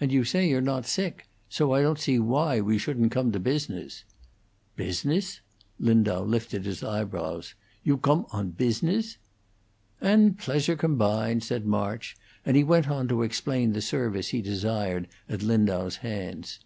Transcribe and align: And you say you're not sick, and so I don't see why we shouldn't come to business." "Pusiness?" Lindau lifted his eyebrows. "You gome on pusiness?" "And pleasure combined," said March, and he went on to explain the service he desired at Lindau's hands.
And 0.00 0.10
you 0.10 0.24
say 0.24 0.48
you're 0.48 0.62
not 0.62 0.86
sick, 0.86 1.16
and 1.24 1.28
so 1.52 1.72
I 1.74 1.82
don't 1.82 1.98
see 1.98 2.18
why 2.18 2.62
we 2.62 2.78
shouldn't 2.78 3.12
come 3.12 3.30
to 3.32 3.38
business." 3.38 4.04
"Pusiness?" 4.74 5.40
Lindau 5.78 6.24
lifted 6.24 6.64
his 6.64 6.82
eyebrows. 6.82 7.52
"You 7.84 7.98
gome 7.98 8.24
on 8.30 8.52
pusiness?" 8.52 9.18
"And 10.00 10.38
pleasure 10.38 10.76
combined," 10.76 11.44
said 11.44 11.66
March, 11.66 12.16
and 12.46 12.56
he 12.56 12.64
went 12.64 12.88
on 12.88 13.06
to 13.08 13.20
explain 13.22 13.74
the 13.74 13.82
service 13.82 14.28
he 14.28 14.40
desired 14.40 15.08
at 15.28 15.42
Lindau's 15.42 15.96
hands. 15.96 16.60